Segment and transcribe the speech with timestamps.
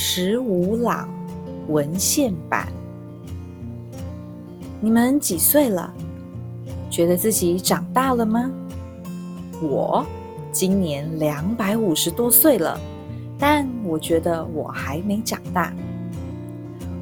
[0.00, 1.08] 十五朗
[1.66, 2.68] 文献版。
[4.80, 5.92] 你们几岁了？
[6.88, 8.48] 觉得自己长大了吗？
[9.60, 10.06] 我
[10.52, 12.78] 今年两百五十多岁了，
[13.40, 15.74] 但我觉得我还没长大。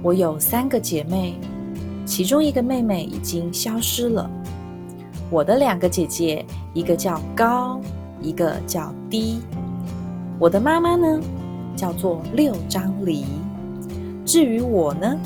[0.00, 1.34] 我有三个姐妹，
[2.06, 4.30] 其中一个妹妹已经消失了。
[5.30, 7.80] 我的两个姐姐，一个叫高，
[8.22, 9.40] 一个叫低。
[10.38, 11.20] 我的妈妈呢，
[11.76, 13.24] 叫做六张梨。
[14.24, 15.16] 至于我呢，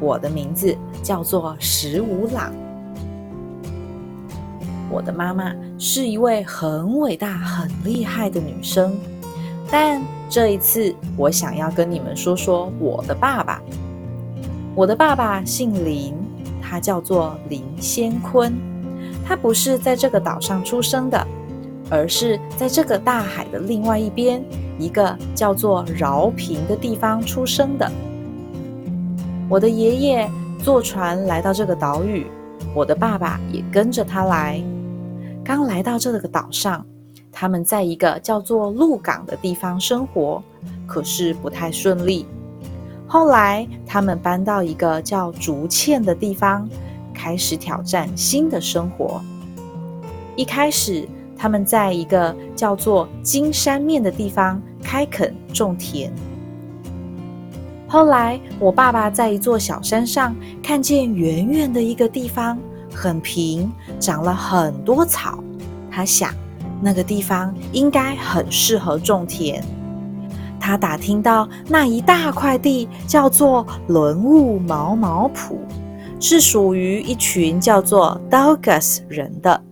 [0.00, 2.52] 我的名字叫做十五朗。
[4.90, 8.98] 我的妈妈是一位很伟大、很厉害的女生，
[9.70, 13.62] 但这一次我想要跟你们说说我的爸爸。
[14.74, 16.14] 我的爸爸姓林，
[16.62, 18.54] 他叫做林先坤。
[19.24, 21.26] 他不是在这个岛上出生的。
[21.90, 24.44] 而是在这个大海的另外一边，
[24.78, 27.90] 一个叫做饶平的地方出生的。
[29.48, 30.30] 我的爷爷
[30.62, 32.26] 坐船来到这个岛屿，
[32.74, 34.62] 我的爸爸也跟着他来。
[35.44, 36.84] 刚来到这个岛上，
[37.32, 40.42] 他们在一个叫做鹿港的地方生活，
[40.86, 42.26] 可是不太顺利。
[43.06, 46.68] 后来，他们搬到一个叫竹堑的地方，
[47.12, 49.20] 开始挑战新的生活。
[50.36, 51.08] 一开始。
[51.38, 56.12] 他们在一个叫做金山面的地方开垦种田。
[57.86, 62.58] 后来，我爸爸在一座小山上看见远远的一个地方
[62.92, 65.42] 很平，长了很多草。
[65.90, 66.34] 他想，
[66.82, 69.64] 那个地方应该很适合种田。
[70.60, 75.58] 他打听到那一大块地叫做伦雾毛毛埔，
[76.20, 79.62] 是属于一群叫做 Douglas 人的。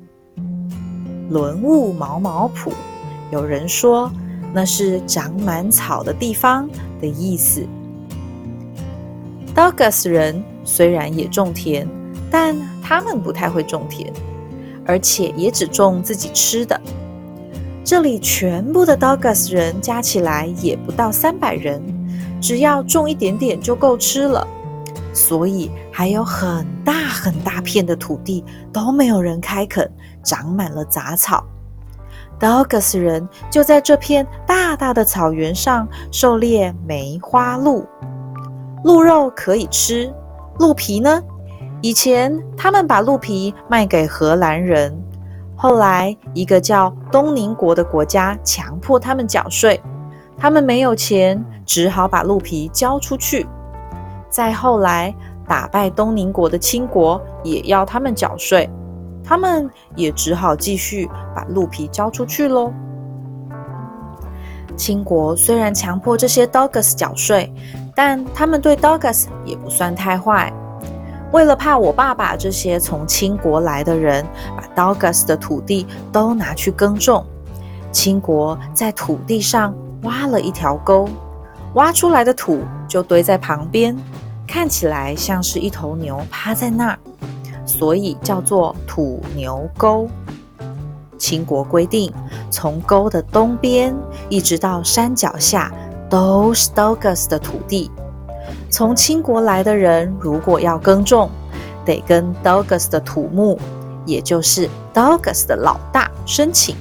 [1.29, 2.73] 伦雾毛毛埔，
[3.31, 4.11] 有人说
[4.53, 6.69] 那是长满草的地方
[7.01, 7.67] 的意思。
[9.55, 11.89] Douglas 人虽然也种田，
[12.31, 14.13] 但他们不太会种田，
[14.85, 16.81] 而且也只种自己吃的。
[17.83, 21.83] 这里全部的 Douglas 人加起来也不到三百人，
[22.41, 24.47] 只要种一点点就够吃了。
[25.13, 29.91] 所以还有很大很大片的土地都没有人开垦。
[30.27, 31.45] 长满了杂草
[32.41, 37.87] ，Douglas 人就在这片大大的草原上狩猎梅花鹿。
[38.83, 40.13] 鹿肉可以吃，
[40.59, 41.23] 鹿皮呢？
[41.81, 44.93] 以前他们把鹿皮卖给荷兰人，
[45.55, 49.81] 后来一个叫东宁国的国家强迫他们缴税，
[50.37, 53.47] 他们没有钱，只好把鹿皮交出去。
[54.29, 55.15] 再后来，
[55.47, 58.69] 打败东宁国的清国也要他们缴税。
[59.27, 62.73] 他们也只好继续把鹿皮交出去喽。
[64.77, 67.53] 清国虽然强迫这些 dogus 缴税，
[67.95, 70.53] 但他们对 dogus 也不算太坏。
[71.33, 74.25] 为了怕我爸爸这些从清国来的人
[74.57, 77.25] 把 dogus 的土地都拿去耕种，
[77.91, 81.09] 清国在土地上挖了一条沟，
[81.75, 83.97] 挖出来的土就堆在旁边，
[84.47, 86.99] 看起来像是一头牛趴在那儿。
[87.67, 90.09] 所以叫做土牛沟。
[91.19, 92.13] 秦国规定，
[92.51, 93.95] 从沟的东边
[94.29, 95.73] 一直到山脚下
[96.09, 97.91] 都是 Douglas 的土地。
[98.71, 101.31] 从秦国来的人如果要耕种，
[101.85, 103.59] 得跟 Douglas 的土木，
[104.05, 106.77] 也就是 Douglas 的老大申请，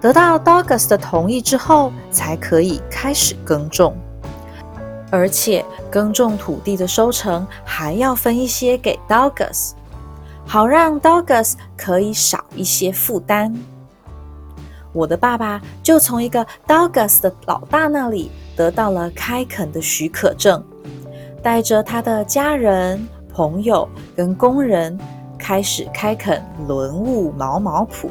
[0.00, 3.94] 得到 Douglas 的同意之后，才可以开始耕种。
[5.10, 9.72] 而且耕种土地的收成还要分一些给 Douglas。
[10.52, 13.54] 好让 Douglas 可以少一些负担。
[14.92, 20.60] 我的爸爸就从一个 Douglas 的老大那里得到了开垦的许可证，
[21.40, 24.98] 带着他的家人、朋友跟工人
[25.38, 28.10] 开始开垦轮雾毛毛埔。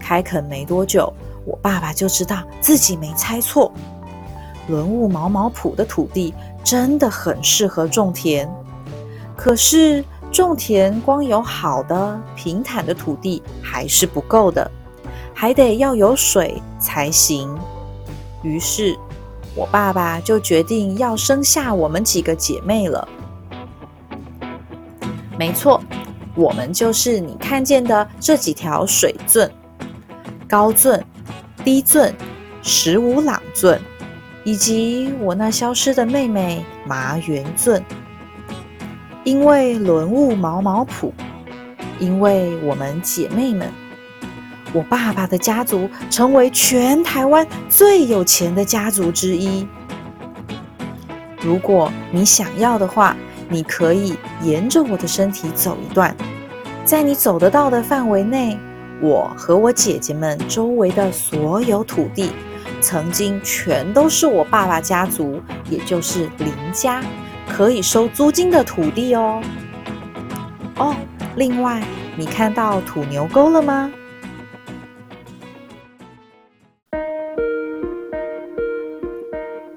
[0.00, 1.12] 开垦没多久，
[1.44, 3.72] 我爸爸就知道自己没猜错，
[4.66, 6.34] 轮雾毛毛埔的土地
[6.64, 8.52] 真的很适合种田。
[9.36, 10.04] 可是。
[10.36, 14.70] 种田光有好的平坦的土地还是不够的，
[15.32, 17.48] 还得要有水才行。
[18.42, 18.94] 于是，
[19.54, 23.08] 我爸爸就决定要生下我们几个姐妹了。
[25.38, 25.82] 没错，
[26.34, 29.50] 我们就是你看见的这几条水圳：
[30.46, 31.02] 高圳、
[31.64, 32.14] 低圳、
[32.62, 33.80] 十五朗圳，
[34.44, 37.82] 以及我那消失的妹妹麻园圳。
[39.26, 41.12] 因为轮雾毛毛埔，
[41.98, 43.68] 因为我们姐妹们，
[44.72, 49.66] 我爸爸的家族成为全台湾最有钱的家族之一。
[51.40, 53.16] 如果你想要的话，
[53.48, 54.14] 你可以
[54.44, 56.14] 沿着我的身体走一段，
[56.84, 58.56] 在你走得到的范围内，
[59.02, 62.30] 我和我姐姐们周围的所有土地，
[62.80, 67.02] 曾经全都是我爸爸家族，也就是林家
[67.48, 69.42] 可以收租金的土地哦。
[70.76, 70.94] 哦，
[71.36, 71.82] 另外，
[72.16, 73.90] 你看到土牛沟了吗？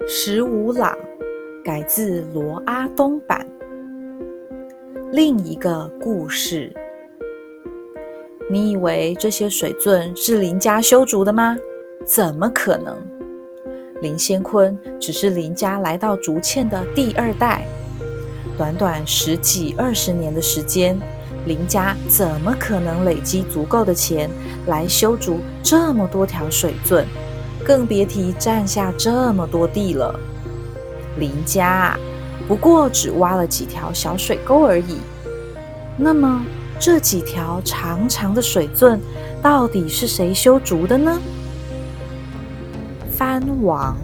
[0.06, 0.98] 十五朗
[1.64, 3.46] 改自罗阿东版。
[5.12, 6.74] 另一个故事，
[8.50, 11.56] 你以为这些水圳是林家修筑的吗？
[12.06, 12.98] 怎么可能？
[14.02, 17.66] 林先坤只是林家来到竹堑的第二代，
[18.58, 21.00] 短短十几二十年的时间，
[21.46, 24.30] 林家怎么可能累积足够的钱
[24.68, 27.06] 来修筑这么多条水圳？
[27.66, 30.18] 更别提占下这么多地了。
[31.18, 31.98] 林家。
[32.48, 34.98] 不过只挖了几条小水沟而已。
[35.96, 36.44] 那么
[36.80, 39.00] 这几条长长的水圳
[39.40, 41.22] 到底是谁修筑的呢？
[43.20, 43.98] 藩王。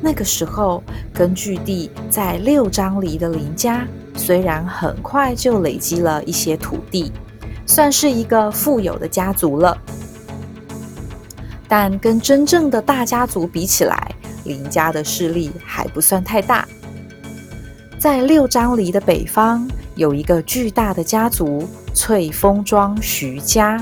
[0.00, 0.80] 那个时候，
[1.12, 7.10] 根据地在六张犁的林家，虽然很快就累积了一些土地，
[7.66, 9.76] 算是一个富有的家族了，
[11.66, 14.14] 但跟真正的大家族比起来，
[14.44, 16.64] 林家的势力还不算太大。
[17.98, 23.76] 在六张犁的北方，有一个巨大的家族——翠峰庄徐家；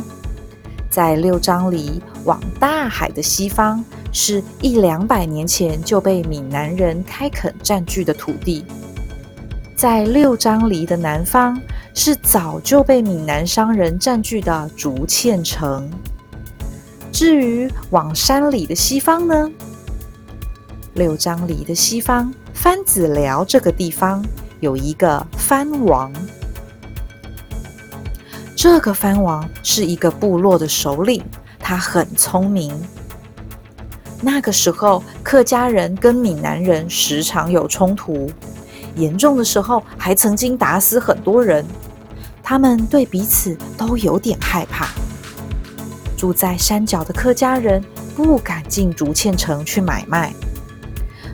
[0.89, 8.65] 在六张犁往大海的西方，是一两百年前就被闽南人开垦占据的土地；
[9.77, 11.61] 在六张犁的南方，
[11.95, 15.91] 是早就被闽南商人占据的竹堑城。
[17.13, 19.51] 至于往山里的西方呢？
[20.95, 22.33] 六张犁的西方。
[22.55, 24.25] 番子寮这个地方
[24.61, 26.11] 有一个藩王，
[28.57, 31.23] 这个藩王是一个部落的首领，
[31.65, 32.79] 他很聪明。
[34.21, 38.31] 那个时候，客家人跟闽南人时常有冲突，
[38.97, 41.65] 严重的时候还曾经打死很多人。
[42.43, 44.89] 他们对彼此都有点害怕。
[46.19, 47.83] 住在山脚的客家人
[48.15, 50.35] 不敢进竹堑城去买卖。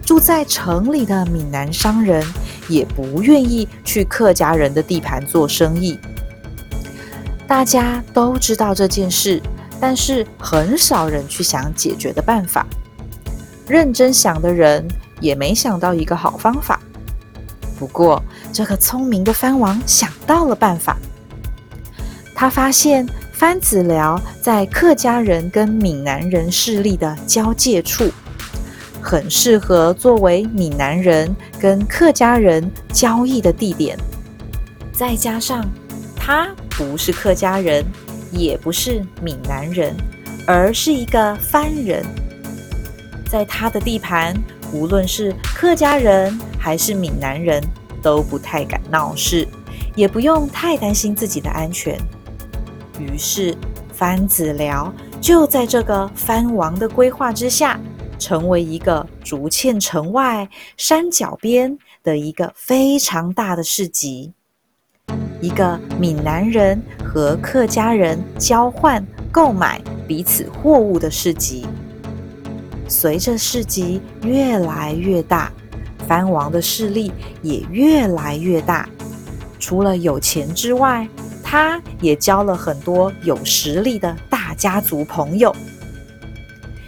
[0.06, 2.24] 住在城里的闽南商人
[2.68, 5.98] 也不愿意去客家人的地盘做生意。
[7.48, 9.40] 大家都知道这件事，
[9.80, 12.66] 但是很少人去想解决的办法。
[13.66, 14.86] 认真想的人
[15.20, 16.78] 也没想到一个好方法。
[17.78, 18.22] 不过，
[18.52, 20.96] 这个聪明的藩王想到了办法。
[22.34, 28.10] 他发现番子寮在客家人跟闽南人势力的交界处。
[29.02, 33.96] 很适合作为闽南人跟客家人交易的地点，
[34.92, 35.64] 再加上
[36.14, 37.82] 他不是客家人，
[38.32, 39.94] 也不是闽南人，
[40.46, 42.04] 而是一个番人，
[43.28, 44.34] 在他的地盘，
[44.72, 47.62] 无论是客家人还是闽南人
[48.02, 49.46] 都不太敢闹事，
[49.94, 51.98] 也不用太担心自己的安全。
[52.98, 53.56] 于是，
[53.92, 57.78] 番子寮就在这个番王的规划之下。
[58.20, 64.34] 成为一个竹堑城外山脚边的一个非常大的市集，
[65.40, 71.66] 一个闽南人和客家人交换购买彼此货物的市集。
[72.86, 75.50] 随着市集越来越大，
[76.06, 77.10] 藩王的势力
[77.42, 78.88] 也越来越大。
[79.58, 81.08] 除了有钱之外，
[81.42, 85.52] 他也交了很多有实力的大家族朋友。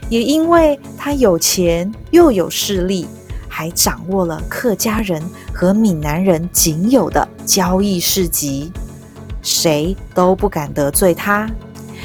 [0.08, 3.08] 也因为他有钱又有势力，
[3.48, 5.20] 还掌握了客家人
[5.52, 8.70] 和闽南人仅有的交易市集，
[9.42, 11.50] 谁都不敢得罪他。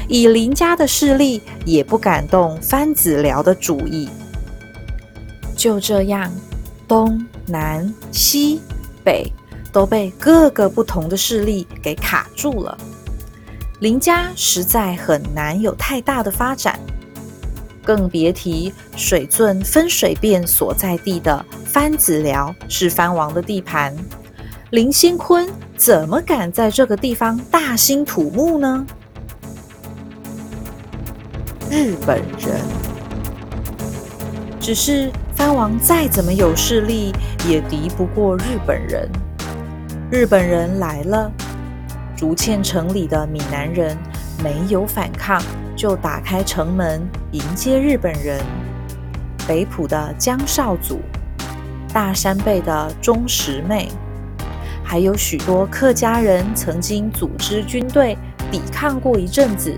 [0.09, 4.09] 以林家的势力，也不敢动番子寮的主意。
[5.55, 6.31] 就这样，
[6.87, 8.61] 东南西
[9.03, 9.31] 北
[9.71, 12.77] 都被各个不同的势力给卡住了。
[13.79, 16.79] 林家实在很难有太大的发展。
[17.83, 23.95] 更别提水圳分水便所在地的番子寮是藩王的地盘，
[24.71, 28.85] 林先坤怎么敢在这个地方大兴土木呢？
[31.69, 32.59] 日本人，
[34.59, 37.13] 只是藩王再怎么有势力，
[37.47, 39.07] 也敌不过日本人。
[40.11, 41.31] 日本人来了，
[42.15, 43.95] 竹堑城里的闽南人
[44.43, 45.41] 没有反抗。
[45.75, 48.43] 就打开城门迎接日本人。
[49.47, 50.99] 北浦的江少祖，
[51.93, 53.87] 大山背的钟石妹，
[54.89, 58.17] 还有许多客家人曾经组织军队
[58.49, 59.77] 抵抗过一阵子，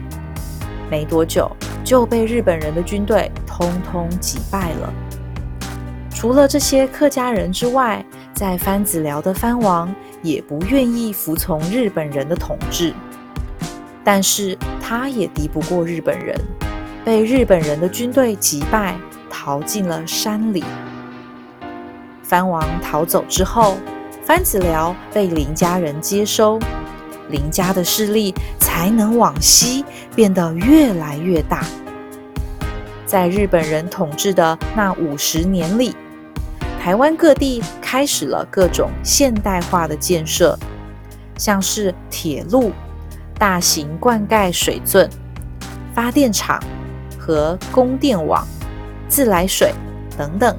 [0.88, 1.50] 没多久
[1.84, 4.94] 就被日本人的军队通通击败了。
[6.14, 12.94] 除了这些客家人之外，在番子寮的藩王也不愿意服从日本人的统治，
[14.04, 16.40] 但是他也敌不过日本人，
[17.04, 18.96] 被日本人的军队击败，
[19.28, 20.64] 逃进了山里。
[22.22, 23.76] 藩王逃走之后，
[24.30, 26.60] 番子寮被林家人接收，
[27.32, 29.84] 林家的势力才能往西
[30.16, 31.66] 变得越来越大。
[33.08, 35.96] 在日本人统治的那五十年里。
[36.80, 40.56] 台湾各地开始了各种现代化的建设，
[41.36, 42.72] 像是铁路、
[43.40, 45.10] 大型灌溉水圳、
[45.92, 46.62] 发电厂
[47.18, 48.48] 和供电网、
[49.08, 49.74] 自来水
[50.16, 50.56] 等等。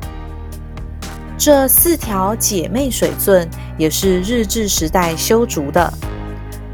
[1.42, 5.90] 这四条姐妹水圳也是日治时代修筑的，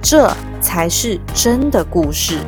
[0.02, 0.28] 这
[0.60, 2.40] 才是真的故事。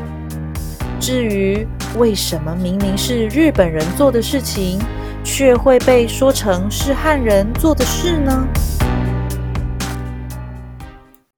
[0.99, 1.65] 至于
[1.97, 4.81] 为什么明明是日本人做的事情，
[5.23, 8.45] 却会被说成是汉人做的事呢？